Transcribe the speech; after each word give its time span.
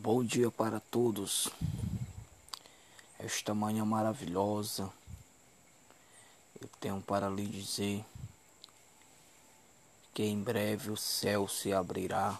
Bom 0.00 0.22
dia 0.22 0.48
para 0.48 0.78
todos. 0.78 1.48
Esta 3.18 3.52
manhã 3.52 3.84
maravilhosa, 3.84 4.88
eu 6.62 6.68
tenho 6.78 7.02
para 7.02 7.28
lhe 7.28 7.44
dizer 7.44 8.04
que 10.14 10.22
em 10.22 10.40
breve 10.40 10.92
o 10.92 10.96
céu 10.96 11.48
se 11.48 11.72
abrirá 11.72 12.38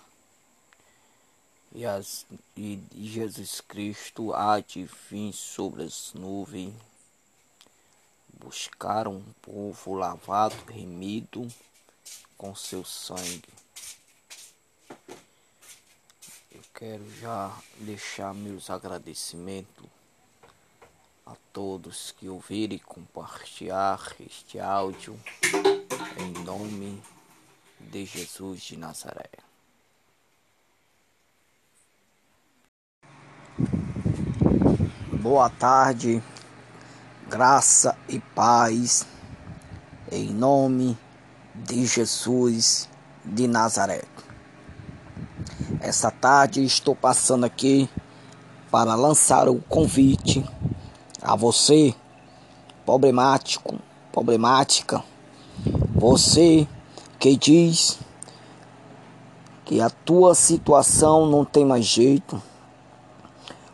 e, 1.75 1.85
as, 1.85 2.25
e 2.57 2.81
Jesus 2.95 3.61
Cristo 3.61 4.33
há 4.33 4.61
de 4.61 4.89
vir 5.11 5.33
sobre 5.33 5.83
as 5.83 6.13
nuvens 6.15 6.73
buscar 8.35 9.09
um 9.09 9.21
povo 9.43 9.95
lavado, 9.95 10.55
remido 10.71 11.49
com 12.37 12.55
seu 12.55 12.85
sangue. 12.85 13.43
Quero 16.78 17.10
já 17.20 17.52
deixar 17.80 18.32
meus 18.32 18.70
agradecimentos 18.70 19.84
a 21.27 21.34
todos 21.52 22.14
que 22.16 22.28
ouviram 22.28 22.77
e 22.77 22.78
compartilhar 22.78 24.14
este 24.20 24.60
áudio 24.60 25.18
em 26.16 26.45
nome 26.45 27.02
de 27.80 28.04
Jesus 28.04 28.60
de 28.60 28.77
Nazaré. 28.77 29.28
Boa 35.20 35.51
tarde, 35.51 36.23
graça 37.29 37.98
e 38.09 38.20
paz 38.20 39.04
em 40.12 40.32
nome 40.32 40.96
de 41.56 41.84
Jesus 41.84 42.88
de 43.24 43.48
Nazaré. 43.48 44.04
Essa 45.88 46.10
tarde 46.10 46.62
estou 46.62 46.95
passando 46.95 47.45
aqui 47.45 47.88
para 48.71 48.95
lançar 48.95 49.49
o 49.49 49.59
convite 49.63 50.45
a 51.23 51.35
você, 51.35 51.95
problemático, 52.85 53.79
problemática, 54.13 55.02
você 55.95 56.68
que 57.18 57.35
diz 57.38 57.98
que 59.65 59.80
a 59.80 59.88
tua 59.88 60.35
situação 60.35 61.24
não 61.24 61.43
tem 61.43 61.65
mais 61.65 61.87
jeito, 61.87 62.38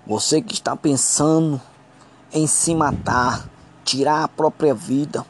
você 0.07 0.41
que 0.41 0.55
está 0.55 0.77
pensando 0.77 1.61
em 2.33 2.47
se 2.47 2.77
matar, 2.77 3.51
tirar 3.85 4.23
a 4.23 4.29
própria 4.29 4.73
vida, 4.73 5.27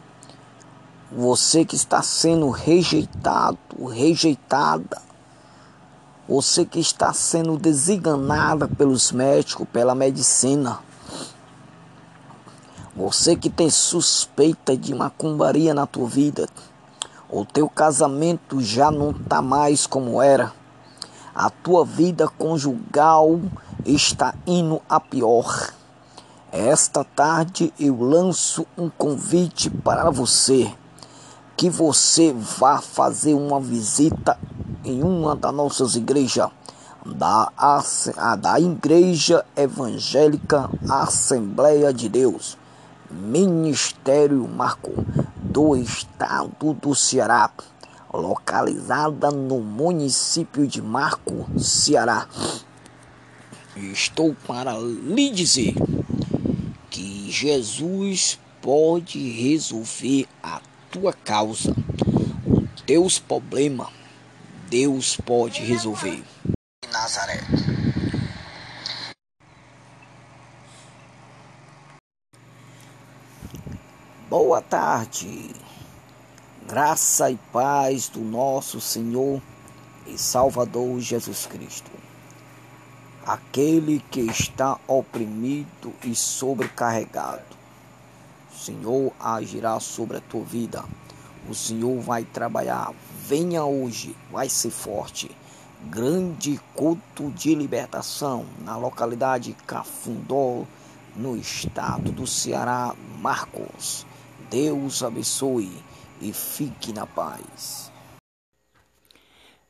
você 1.10 1.64
que 1.64 1.76
está 1.76 2.02
sendo 2.02 2.50
rejeitado, 2.50 3.58
rejeitada, 3.90 5.13
você 6.26 6.64
que 6.64 6.80
está 6.80 7.12
sendo 7.12 7.58
desenganada 7.58 8.66
pelos 8.66 9.12
médicos, 9.12 9.66
pela 9.70 9.94
medicina. 9.94 10.78
Você 12.96 13.36
que 13.36 13.50
tem 13.50 13.68
suspeita 13.68 14.76
de 14.76 14.94
macumbaria 14.94 15.74
na 15.74 15.86
tua 15.86 16.08
vida. 16.08 16.48
O 17.28 17.44
teu 17.44 17.68
casamento 17.68 18.60
já 18.60 18.90
não 18.90 19.10
está 19.10 19.42
mais 19.42 19.86
como 19.86 20.22
era. 20.22 20.52
A 21.34 21.50
tua 21.50 21.84
vida 21.84 22.28
conjugal 22.28 23.40
está 23.84 24.34
indo 24.46 24.80
a 24.88 25.00
pior. 25.00 25.72
Esta 26.50 27.04
tarde 27.04 27.74
eu 27.78 28.00
lanço 28.00 28.64
um 28.78 28.88
convite 28.88 29.68
para 29.68 30.08
você 30.10 30.72
que 31.56 31.68
você 31.68 32.32
vá 32.32 32.80
fazer 32.80 33.34
uma 33.34 33.60
visita 33.60 34.38
em 34.84 35.02
uma 35.02 35.34
das 35.34 35.54
nossas 35.54 35.96
igrejas, 35.96 36.50
da, 37.04 37.50
da 38.38 38.60
Igreja 38.60 39.44
Evangélica 39.56 40.70
Assembleia 40.88 41.92
de 41.92 42.08
Deus, 42.08 42.56
Ministério 43.10 44.46
Marco, 44.48 44.92
do 45.42 45.76
estado 45.76 46.74
do 46.74 46.94
Ceará, 46.94 47.50
localizada 48.12 49.30
no 49.30 49.60
município 49.60 50.66
de 50.66 50.80
Marco, 50.80 51.46
Ceará. 51.58 52.26
Estou 53.76 54.36
para 54.46 54.72
lhe 54.78 55.30
dizer 55.30 55.74
que 56.90 57.30
Jesus 57.30 58.38
pode 58.62 59.18
resolver 59.30 60.26
a 60.42 60.60
tua 60.90 61.12
causa, 61.12 61.74
os 62.46 62.82
teus 62.82 63.18
problemas 63.18 64.03
Deus 64.74 65.16
pode 65.16 65.62
resolver. 65.62 66.24
Nazaré. 66.90 67.38
Boa 74.28 74.60
tarde. 74.60 75.54
Graça 76.66 77.30
e 77.30 77.36
paz 77.52 78.08
do 78.08 78.18
nosso 78.18 78.80
Senhor 78.80 79.40
e 80.08 80.18
Salvador 80.18 80.98
Jesus 80.98 81.46
Cristo. 81.46 81.92
Aquele 83.24 84.00
que 84.10 84.22
está 84.22 84.76
oprimido 84.88 85.94
e 86.02 86.16
sobrecarregado. 86.16 87.44
O 88.52 88.58
Senhor 88.58 89.12
agirá 89.20 89.78
sobre 89.78 90.16
a 90.16 90.20
tua 90.20 90.42
vida 90.42 90.84
o 91.48 91.54
Senhor 91.54 92.00
vai 92.00 92.24
trabalhar. 92.24 92.92
Venha 93.26 93.64
hoje, 93.64 94.14
vai 94.30 94.50
ser 94.50 94.70
forte. 94.70 95.30
Grande 95.84 96.60
culto 96.74 97.30
de 97.30 97.54
libertação 97.54 98.44
na 98.62 98.76
localidade 98.76 99.56
Cafundó, 99.66 100.66
no 101.16 101.34
estado 101.34 102.12
do 102.12 102.26
Ceará, 102.26 102.94
Marcos. 103.22 104.04
Deus 104.50 105.02
abençoe 105.02 105.72
e 106.20 106.34
fique 106.34 106.92
na 106.92 107.06
paz. 107.06 107.90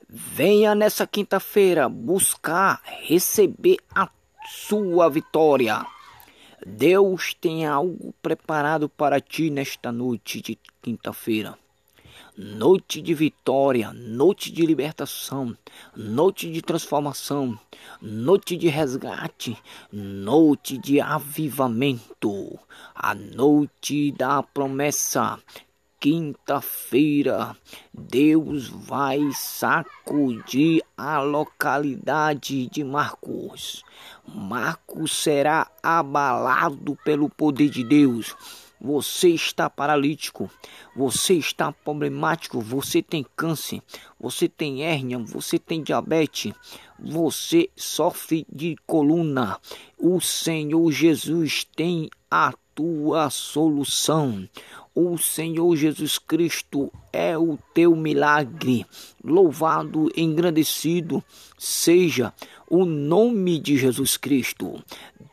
Venha 0.09 0.75
nessa 0.75 1.07
quinta-feira 1.07 1.89
buscar 1.89 2.83
receber 3.07 3.77
a 3.95 4.11
sua 4.49 5.09
vitória. 5.09 5.87
Deus 6.67 7.35
tem 7.35 7.65
algo 7.65 8.13
preparado 8.21 8.89
para 8.89 9.21
ti 9.21 9.49
nesta 9.49 9.93
noite 9.93 10.41
de 10.41 10.59
quinta-feira 10.83 11.57
noite 12.37 13.01
de 13.01 13.15
vitória, 13.15 13.93
noite 13.93 14.51
de 14.51 14.67
libertação, 14.67 15.57
noite 15.97 16.51
de 16.51 16.61
transformação, 16.61 17.59
noite 18.01 18.57
de 18.57 18.69
resgate, 18.69 19.57
noite 19.93 20.77
de 20.79 21.01
avivamento, 21.01 22.59
a 22.95 23.15
noite 23.15 24.13
da 24.13 24.43
promessa. 24.43 25.39
Quinta-feira, 26.01 27.57
Deus 27.91 28.69
vai 28.69 29.21
sacudir 29.33 30.83
a 30.97 31.21
localidade 31.21 32.69
de 32.69 32.85
Marcos. 32.85 33.83
Marcos 34.27 35.13
será 35.13 35.71
abalado 35.83 36.95
pelo 37.05 37.31
poder 37.31 37.71
de 37.71 37.83
Deus 37.83 38.37
você 38.84 39.31
está 39.31 39.71
paralítico, 39.71 40.50
você 40.95 41.33
está 41.34 41.72
problemático, 41.72 42.61
você 42.61 43.00
tem 43.00 43.25
câncer, 43.34 43.81
você 44.21 44.47
tem 44.47 44.83
hérnia, 44.83 45.19
você 45.21 45.59
tem 45.59 45.83
diabetes, 45.83 46.53
você 46.99 47.71
sofre 47.75 48.47
de 48.53 48.77
coluna. 48.87 49.59
O 49.99 50.21
Senhor 50.21 50.93
Jesus 50.93 51.67
tem 51.75 52.11
a 52.31 52.53
tua 52.75 53.31
solução. 53.31 54.47
O 54.94 55.19
Senhor 55.19 55.75
Jesus 55.75 56.19
Cristo 56.19 56.93
é 57.12 57.37
o 57.37 57.59
teu 57.75 57.97
milagre. 57.97 58.87
Louvado, 59.25 60.09
engrandecido 60.16 61.22
seja 61.58 62.32
o 62.70 62.85
nome 62.85 63.58
de 63.58 63.76
Jesus 63.76 64.17
Cristo. 64.17 64.81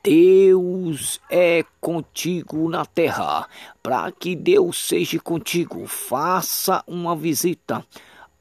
Deus 0.03 1.21
é 1.29 1.63
contigo 1.79 2.67
na 2.67 2.85
terra. 2.85 3.47
Para 3.83 4.11
que 4.11 4.35
Deus 4.35 4.87
seja 4.87 5.19
contigo, 5.19 5.85
faça 5.85 6.83
uma 6.87 7.15
visita 7.15 7.85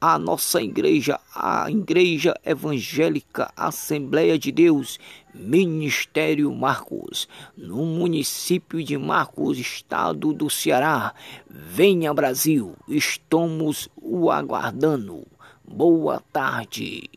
à 0.01 0.17
nossa 0.17 0.59
igreja, 0.59 1.19
a 1.35 1.69
Igreja 1.69 2.33
Evangélica 2.43 3.51
Assembleia 3.55 4.37
de 4.39 4.51
Deus, 4.51 4.97
Ministério 5.31 6.51
Marcos, 6.51 7.27
no 7.55 7.85
município 7.85 8.83
de 8.83 8.97
Marcos, 8.97 9.59
estado 9.59 10.33
do 10.33 10.49
Ceará. 10.49 11.13
Venha 11.47 12.11
Brasil, 12.15 12.75
estamos 12.87 13.87
o 13.95 14.31
aguardando. 14.31 15.23
Boa 15.63 16.19
tarde. 16.33 17.07